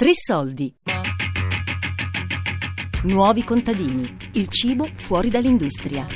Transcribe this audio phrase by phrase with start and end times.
[0.00, 0.74] Tre soldi.
[3.02, 4.16] Nuovi contadini.
[4.32, 6.06] Il cibo fuori dall'industria.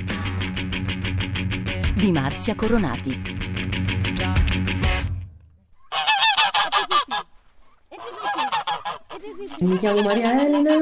[1.94, 3.22] Di Marzia Coronati.
[9.58, 10.78] Mi chiamo Maria Elena,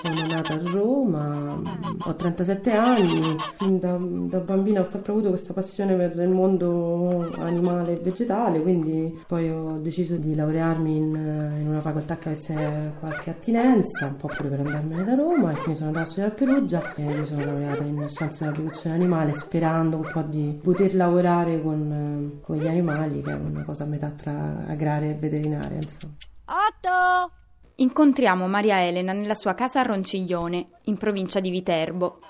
[0.00, 1.60] sono nata a Roma,
[2.04, 3.36] ho 37 anni,
[3.78, 9.18] da, da, bambina ho sempre avuto questa passione per il mondo animale e vegetale, quindi
[9.26, 14.28] poi ho deciso di laurearmi in, in una facoltà che avesse qualche attinenza, un po'
[14.28, 17.26] pure per andarmene da Roma e quindi sono andata a studiare a Perugia e mi
[17.26, 22.56] sono laureata in scienze della produzione animale sperando un po' di poter lavorare con, con
[22.56, 26.14] gli animali, che è una cosa a metà tra agraria e veterinaria, insomma.
[26.44, 27.44] Otto!
[27.78, 32.20] Incontriamo Maria Elena nella sua casa a Ronciglione, in provincia di Viterbo.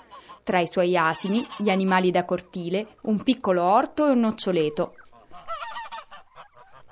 [0.43, 4.93] Tra i suoi asini, gli animali da cortile, un piccolo orto e un noccioleto.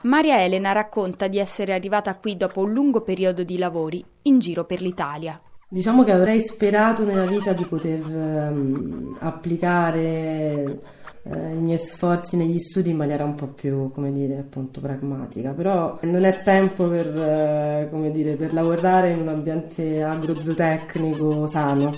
[0.03, 4.63] Maria Elena racconta di essere arrivata qui dopo un lungo periodo di lavori in giro
[4.63, 5.37] per l'Italia.
[5.67, 10.79] Diciamo che avrei sperato nella vita di poter um, applicare
[11.27, 15.51] eh, i miei sforzi negli studi in maniera un po' più, come dire, appunto pragmatica,
[15.51, 21.93] però non è tempo per, eh, come dire, per lavorare in un ambiente agrozootecnico sano,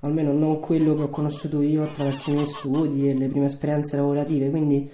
[0.00, 3.96] almeno non quello che ho conosciuto io attraverso i miei studi e le prime esperienze
[3.96, 4.88] lavorative, quindi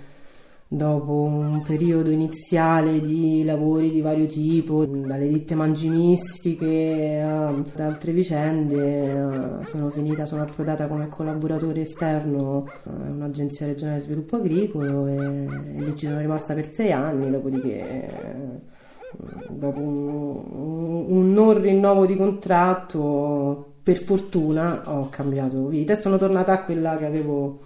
[0.75, 9.61] dopo un periodo iniziale di lavori di vario tipo, dalle ditte mangimistiche ad altre vicende,
[9.61, 15.17] eh, sono finita, sono approdata come collaboratore esterno a un'agenzia regionale di sviluppo agricolo e,
[15.77, 18.61] e lì ci sono rimasta per sei anni, dopodiché eh,
[19.51, 26.53] dopo un, un non rinnovo di contratto per fortuna ho cambiato vita e sono tornata
[26.53, 27.61] a quella che avevo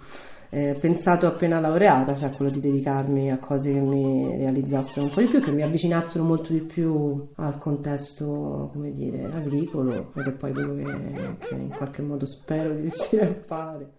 [0.49, 5.21] eh, pensato appena laureata, cioè quello di dedicarmi a cose che mi realizzassero un po'
[5.21, 10.31] di più, che mi avvicinassero molto di più al contesto, come dire, agricolo, ed è
[10.31, 13.91] poi quello che, che in qualche modo spero di riuscire a fare.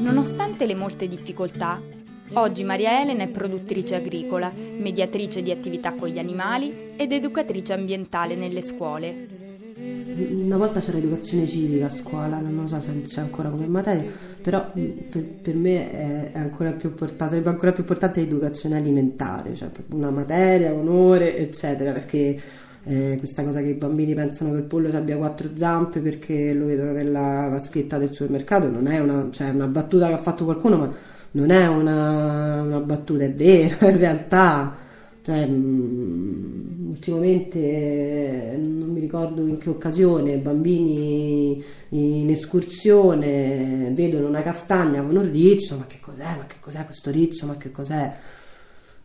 [0.00, 1.80] Nonostante le molte difficoltà,
[2.34, 8.34] oggi Maria Elena è produttrice agricola, mediatrice di attività con gli animali ed educatrice ambientale
[8.34, 9.37] nelle scuole
[10.14, 14.04] una volta c'era educazione civica a scuola, non so se c'è ancora come materia,
[14.40, 19.68] però per, per me è, ancora più importante, sarebbe ancora più importante l'educazione alimentare, cioè
[19.90, 22.40] una materia, un ore, eccetera, perché
[22.84, 26.66] eh, questa cosa che i bambini pensano che il pollo abbia quattro zampe perché lo
[26.66, 30.78] vedono nella vaschetta del supermercato non è una, cioè, una battuta che ha fatto qualcuno,
[30.78, 30.90] ma
[31.32, 34.86] non è una, una battuta, è vera in realtà
[35.28, 36.67] cioè, mm,
[36.98, 45.16] ultimamente eh, non mi ricordo in che occasione, bambini in escursione vedono una castagna con
[45.16, 46.36] un riccio, ma che cos'è?
[46.36, 47.46] Ma che cos'è questo riccio?
[47.46, 48.12] Ma che cos'è?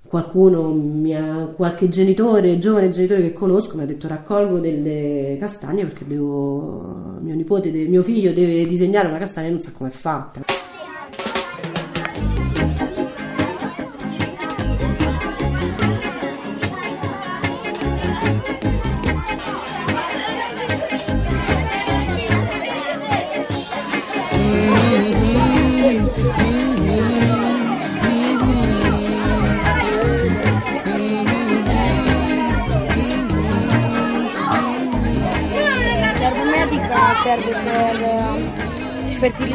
[0.06, 6.06] Qualcuno, mia, qualche genitore, giovane genitore che conosco, mi ha detto raccolgo delle castagne perché
[6.06, 10.53] devo, mio nipote, mio figlio deve disegnare una castagna e non sa come è fatta.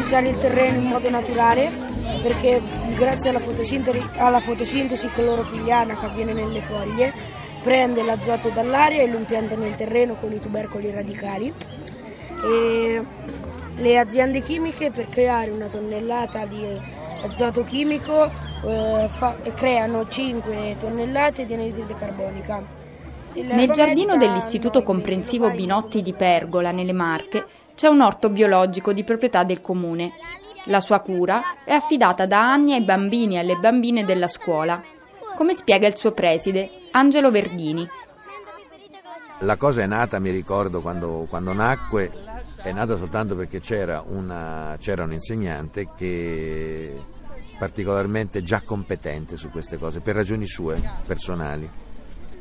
[0.09, 1.69] Fertilizzare il terreno in modo naturale
[2.23, 2.59] perché
[2.95, 7.13] grazie alla fotosintesi, alla fotosintesi clorofiliana che avviene nelle foglie
[7.61, 11.53] prende l'azoto dall'aria e lo impianta nel terreno con i tubercoli radicali.
[12.43, 13.05] E
[13.75, 16.65] le aziende chimiche per creare una tonnellata di
[17.21, 22.77] azoto chimico eh, fa, creano 5 tonnellate di anidride carbonica.
[23.33, 27.45] Nel giardino dell'Istituto Comprensivo Binotti di Pergola, nelle Marche,
[27.79, 30.11] c'è un orto biologico di proprietà del comune.
[30.65, 34.83] La sua cura è affidata da anni ai bambini e alle bambine della scuola,
[35.37, 37.87] come spiega il suo preside, Angelo Verdini.
[39.39, 42.11] La cosa è nata, mi ricordo, quando, quando nacque,
[42.61, 47.01] è nata soltanto perché c'era, una, c'era un insegnante che
[47.57, 51.69] particolarmente già competente su queste cose, per ragioni sue, personali.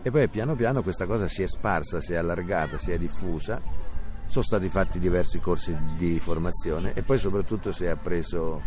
[0.03, 3.87] E poi piano piano questa cosa si è sparsa, si è allargata, si è diffusa
[4.29, 8.63] sono stati fatti diversi corsi di formazione e poi soprattutto si è appreso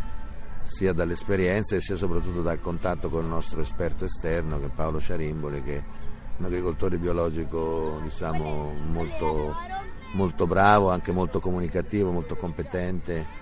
[0.64, 5.64] sia dall'esperienza sia soprattutto dal contatto con il nostro esperto esterno che è Paolo Ciarimboli
[5.64, 5.84] che è
[6.38, 9.56] un agricoltore biologico diciamo molto,
[10.14, 13.40] molto bravo, anche molto comunicativo, molto competente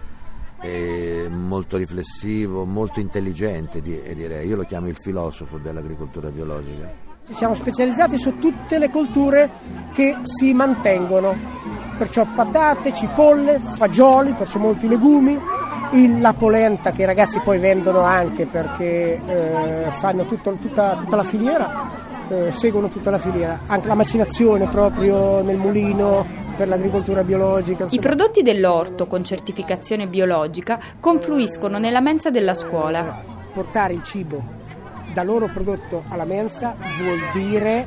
[1.30, 7.08] molto riflessivo, molto intelligente direi, io lo chiamo il filosofo dell'agricoltura biologica.
[7.26, 9.50] Ci siamo specializzati su tutte le colture
[9.94, 11.38] che si mantengono,
[12.00, 15.38] perciò patate, cipolle, fagioli, perciò molti legumi,
[16.22, 21.24] la polenta che i ragazzi poi vendono anche perché eh, fanno tutto, tutta, tutta, la
[21.24, 21.90] filiera,
[22.30, 26.26] eh, seguono tutta la filiera, anche la macinazione proprio nel mulino
[26.56, 27.88] per l'agricoltura biologica.
[27.90, 33.22] I prodotti dell'orto con certificazione biologica confluiscono nella mensa della scuola.
[33.52, 34.42] Portare il cibo
[35.14, 37.86] da loro prodotto alla mensa vuol dire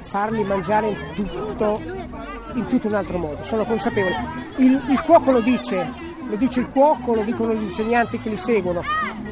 [0.00, 1.80] farli mangiare tutto,
[2.56, 4.14] in tutto un altro modo, sono consapevoli.
[4.56, 5.90] Il, il cuoco lo dice,
[6.28, 8.82] lo dice il cuoco, lo dicono gli insegnanti che li seguono.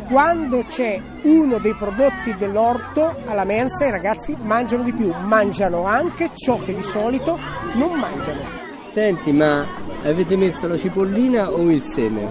[0.07, 6.31] Quando c'è uno dei prodotti dell'orto alla mensa i ragazzi mangiano di più, mangiano anche
[6.35, 7.39] ciò che di solito
[7.73, 8.41] non mangiano.
[8.89, 9.67] Senti, ma
[10.05, 12.31] avete messo la cipollina o il seme?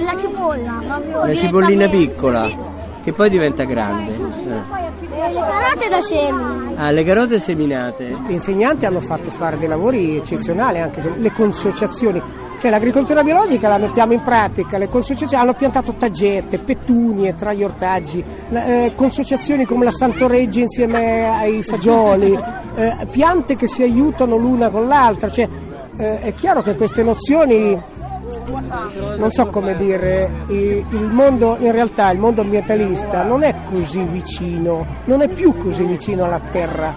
[0.00, 0.82] La cipolla,
[1.24, 2.56] La cipollina piccola, sì.
[3.02, 4.14] che poi diventa grande.
[4.14, 4.87] Eh.
[5.18, 6.74] Le carote da semi.
[6.76, 8.16] Ah, le carote seminate.
[8.26, 12.22] Gli insegnanti hanno fatto fare dei lavori eccezionali, anche le consociazioni.
[12.58, 17.62] Cioè l'agricoltura biologica la mettiamo in pratica, le consociazioni hanno piantato tagette, petunie tra gli
[17.62, 22.32] ortaggi, eh, consociazioni come la Santoreggia insieme ai fagioli,
[22.74, 25.28] eh, piante che si aiutano l'una con l'altra.
[25.30, 25.48] Cioè,
[25.98, 27.80] eh, è chiaro che queste nozioni
[29.16, 34.86] non so come dire, il mondo, in realtà il mondo ambientalista non è così vicino,
[35.04, 36.94] non è più così vicino alla terra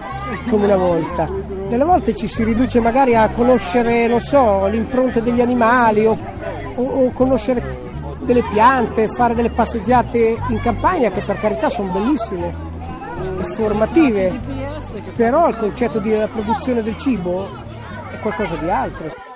[0.50, 1.28] come una volta.
[1.68, 6.18] Delle volte ci si riduce magari a conoscere, non so, l'impronta degli animali o,
[6.76, 7.80] o, o conoscere
[8.20, 12.54] delle piante, fare delle passeggiate in campagna che per carità sono bellissime
[13.40, 14.40] e formative,
[15.16, 17.48] però il concetto della produzione del cibo
[18.12, 19.31] è qualcosa di altro.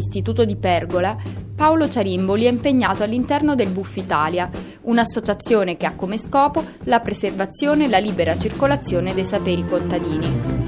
[0.00, 1.14] nell'Istituto di Pergola,
[1.54, 4.48] Paolo Ciarimboli è impegnato all'interno del Buff Italia,
[4.82, 10.58] un'associazione che ha come scopo la preservazione e la libera circolazione dei saperi contadini.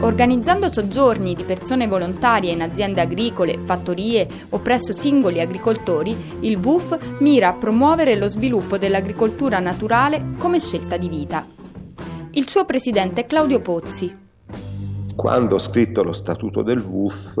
[0.00, 7.18] Organizzando soggiorni di persone volontarie in aziende agricole, fattorie o presso singoli agricoltori, il WUF
[7.18, 11.44] mira a promuovere lo sviluppo dell'agricoltura naturale come scelta di vita.
[12.30, 14.20] Il suo presidente è Claudio Pozzi,
[15.14, 17.34] quando ho scritto lo statuto del WUF,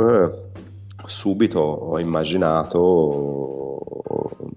[1.06, 3.80] subito ho immaginato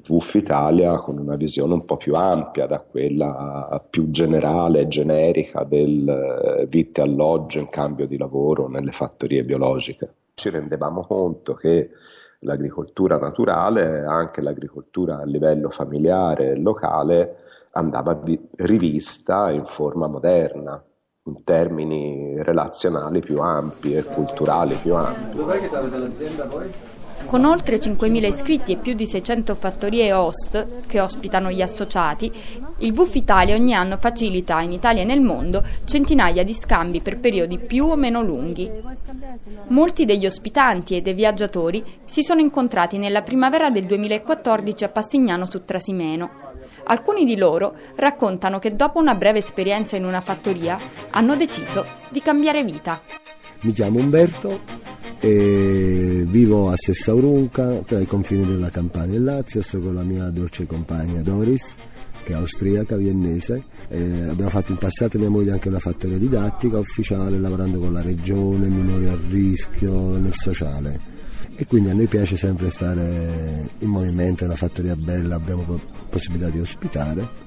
[0.07, 5.63] WUF Italia con una visione un po' più ampia da quella più generale e generica
[5.63, 10.13] del eh, vitto e alloggio in cambio di lavoro nelle fattorie biologiche.
[10.35, 11.89] Ci rendevamo conto che
[12.39, 17.37] l'agricoltura naturale, anche l'agricoltura a livello familiare e locale,
[17.71, 18.21] andava
[18.57, 20.81] rivista in forma moderna
[21.27, 25.35] in termini relazionali più ampi e culturali più ampi.
[25.35, 26.71] Dov'è che avete l'azienda poi?
[27.25, 32.31] Con oltre 5.000 iscritti e più di 600 fattorie host che ospitano gli associati,
[32.79, 37.17] il WUF Italia ogni anno facilita in Italia e nel mondo centinaia di scambi per
[37.17, 38.69] periodi più o meno lunghi.
[39.69, 45.49] Molti degli ospitanti e dei viaggiatori si sono incontrati nella primavera del 2014 a Passignano
[45.49, 46.44] su Trasimeno
[46.87, 50.77] Alcuni di loro raccontano che dopo una breve esperienza in una fattoria
[51.09, 53.01] hanno deciso di cambiare vita.
[53.61, 54.59] Mi chiamo Umberto
[55.19, 60.29] e vivo a Sessaurunca, tra i confini della Campania e Lazio, sto con la mia
[60.29, 61.73] dolce compagna Doris,
[62.23, 63.63] che è austriaca, viennese.
[63.87, 68.01] E abbiamo fatto in passato mia moglie anche una fattoria didattica ufficiale, lavorando con la
[68.01, 71.13] regione, minori a rischio, nel sociale
[71.57, 75.63] e quindi a noi piace sempre stare in movimento, è una fattoria bella, abbiamo
[76.15, 77.43] possibilità di ospitare.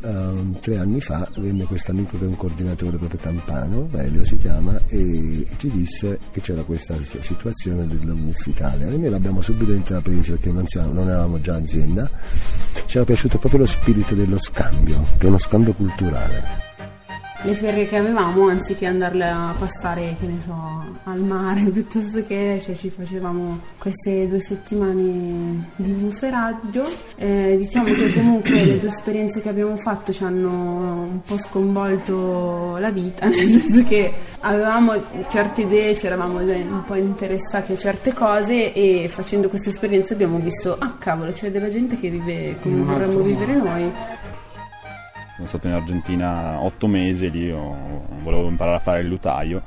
[0.00, 4.38] Uh, tre anni fa venne questo amico che è un coordinatore proprio campano, Velio si
[4.38, 9.72] chiama, e, ci disse che c'era questa situazione del WUF Italia e noi l'abbiamo subito
[9.72, 12.10] intrapreso perché non, siamo, non eravamo già azienda,
[12.86, 16.69] ci era piaciuto proprio lo spirito dello scambio, che è uno scambio culturale
[17.42, 22.60] le ferie che avevamo anziché andarle a passare, che ne so, al mare piuttosto che
[22.62, 26.84] cioè, ci facevamo queste due settimane di buferaggio.
[27.16, 32.76] Eh, diciamo che comunque le due esperienze che abbiamo fatto ci hanno un po' sconvolto
[32.78, 34.92] la vita, nel senso che avevamo
[35.28, 40.38] certe idee, ci eravamo un po' interessati a certe cose e facendo queste esperienze abbiamo
[40.38, 43.92] visto, ah cavolo, c'è della gente che vive come vorremmo vivere noi
[45.40, 49.62] sono stato in Argentina otto mesi lì, volevo imparare a fare il lutaio.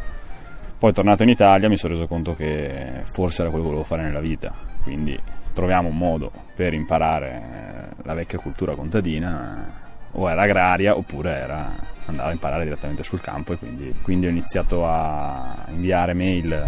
[0.77, 4.03] Poi tornato in Italia mi sono reso conto che forse era quello che volevo fare
[4.03, 4.53] nella vita,
[4.83, 5.17] quindi
[5.53, 11.71] troviamo un modo per imparare eh, la vecchia cultura contadina, o era agraria oppure era
[12.05, 16.67] andare a imparare direttamente sul campo e quindi, quindi ho iniziato a inviare mail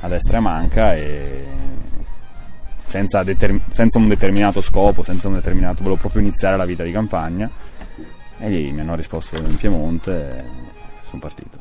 [0.00, 1.44] a destra e a manca e
[2.94, 6.92] senza, determ- senza, un determinato scopo, senza un determinato, volevo proprio iniziare la vita di
[6.92, 7.50] campagna
[8.38, 10.44] e lì mi hanno risposto in Piemonte e
[11.08, 11.58] sono partito.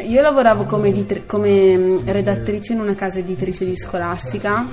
[0.00, 4.66] Io lavoravo come, editri- come, mm, redattrice in una casa editrice di scolastica,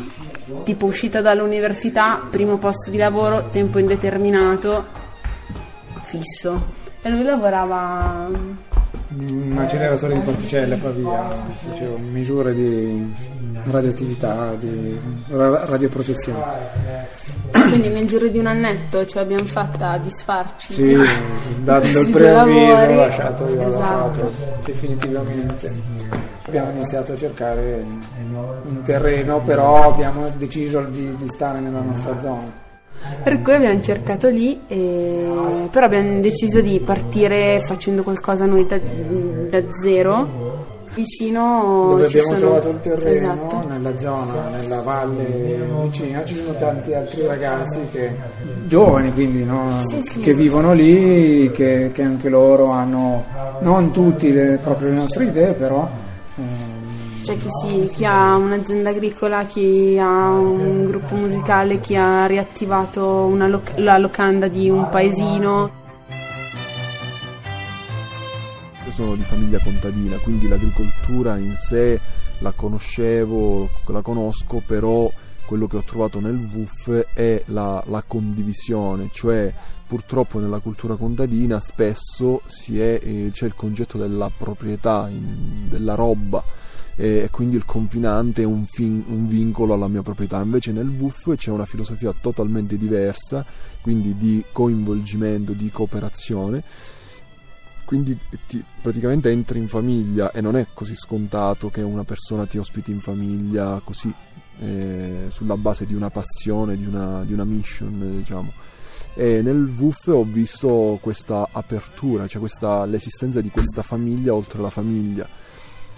[0.64, 4.88] tipo uscita dall'università, primo posto di lavoro, tempo indeterminato,
[6.02, 6.74] fisso.
[7.04, 8.28] E lui lavorava
[9.10, 11.28] un acceleratore di particelle poi via,
[11.70, 13.14] facevo misure di
[13.66, 16.44] radioattività, di radioprotezione.
[17.52, 20.74] Quindi nel giro di un annetto ce l'abbiamo fatta a disfarci.
[20.74, 20.98] Sì,
[21.64, 23.80] dando il preavviso lasciato, io esatto.
[23.80, 24.32] lasciato
[24.64, 25.74] definitivamente.
[26.48, 32.64] Abbiamo iniziato a cercare un terreno, però abbiamo deciso di, di stare nella nostra zona.
[33.24, 35.68] Per cui abbiamo cercato lì, e...
[35.72, 42.40] però abbiamo deciso di partire facendo qualcosa noi da, da zero vicino dove abbiamo sono...
[42.40, 43.68] trovato il terreno esatto.
[43.68, 48.16] nella zona nella valle vicina ci sono tanti altri ragazzi che
[48.66, 49.82] giovani quindi no?
[49.86, 50.20] sì, sì.
[50.22, 53.26] che vivono lì che, che, anche loro hanno
[53.60, 55.88] non tutti le, proprio le nostre idee però
[57.26, 63.34] c'è chi, si, chi, ha un'azienda agricola, chi ha un gruppo musicale, chi ha riattivato
[63.48, 65.72] loc- la locanda di un paesino.
[68.86, 72.00] Io sono di famiglia contadina, quindi l'agricoltura in sé
[72.42, 75.12] la conoscevo, la conosco, però
[75.48, 79.52] quello che ho trovato nel VUF è la, la condivisione, cioè
[79.88, 86.44] purtroppo nella cultura contadina spesso è, eh, c'è il concetto della proprietà, in, della roba
[86.98, 90.42] e quindi il confinante è un, fin, un, vincolo alla mia proprietà.
[90.42, 93.46] Invece nel WUF c'è una filosofia totalmente diversa,
[93.82, 96.64] quindi di coinvolgimento, di cooperazione.
[97.84, 102.58] Quindi ti, praticamente entri in famiglia e non è così scontato che una persona ti
[102.58, 104.12] ospiti in famiglia così
[104.60, 108.54] eh, sulla base di una passione, di una, di una mission, diciamo.
[109.14, 114.70] E nel WUF ho visto questa apertura, cioè questa, l'esistenza di questa famiglia oltre la
[114.70, 115.28] famiglia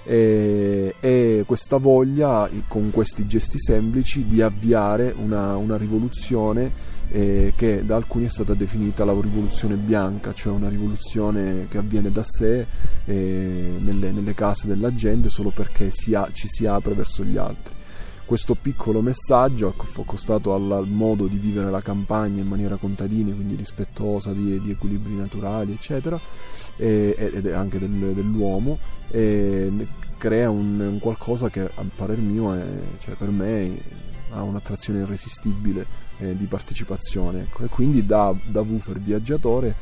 [0.08, 7.84] e, e, questa voglia con questi gesti semplici di avviare una, una rivoluzione eh, che
[7.84, 12.66] da alcuni è stata definita la rivoluzione bianca, cioè una rivoluzione che avviene da sé
[13.04, 17.36] eh, nelle, nelle, case della gente solo perché si ha, ci si apre verso gli
[17.36, 17.76] altri
[18.28, 23.56] questo piccolo messaggio accostato al, al, modo di vivere la campagna in maniera contadina, quindi
[23.56, 26.20] rispettosa di, di equilibri naturali, eccetera,
[26.76, 28.78] e, ed anche del, dell'uomo,
[29.10, 32.66] crea un, un, qualcosa che a parer mio, è,
[33.00, 33.82] cioè per me,
[34.32, 35.86] ha un'attrazione irresistibile
[36.18, 37.44] eh, di partecipazione.
[37.44, 37.64] Ecco.
[37.64, 39.74] E quindi da, da woofer viaggiatore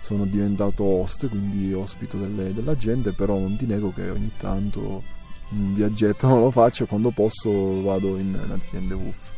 [0.00, 5.22] sono diventato host, quindi ospito delle, della gente, però non ti nego che ogni tanto
[5.50, 9.32] un viaggetto non lo faccio, quando posso vado in, in aziende WUF.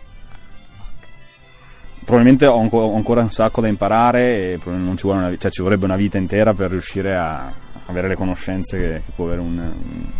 [2.05, 5.97] Probabilmente ho, ancora un sacco da imparare e non ci, una, cioè ci vorrebbe una
[5.97, 7.53] vita intera per riuscire a
[7.87, 10.13] avere le conoscenze che, che può avere un, un,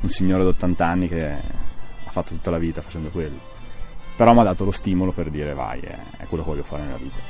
[0.00, 3.38] un signore di 80 anni che ha fatto tutta la vita facendo quello.
[4.16, 6.82] Però mi ha dato lo stimolo per dire vai, è, è quello che voglio fare
[6.82, 7.20] nella vita.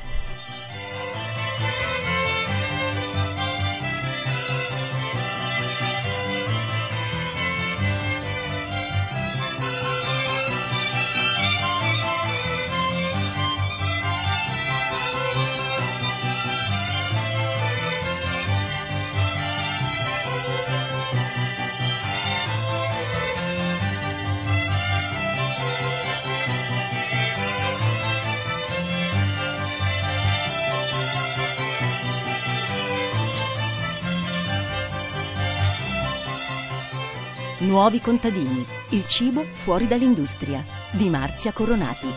[37.70, 42.08] Nuovi contadini, il cibo fuori dall'industria di Marzia Coronati.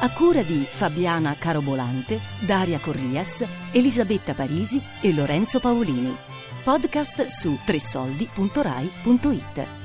[0.00, 6.12] A cura di Fabiana Carobolante, Daria Corrias, Elisabetta Parisi e Lorenzo Paolini.
[6.64, 9.77] Podcast su tressoldi.rai.it.